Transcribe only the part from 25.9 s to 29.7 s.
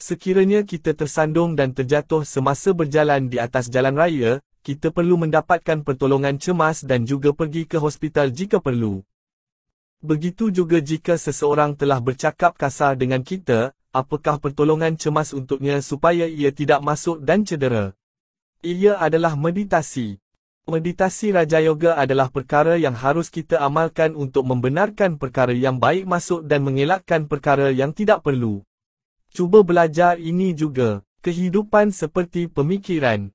masuk dan mengelakkan perkara yang tidak perlu. Cuba